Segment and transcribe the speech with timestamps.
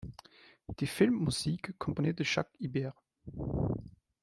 [0.79, 2.95] Die Filmmusik komponierte Jacques Ibert.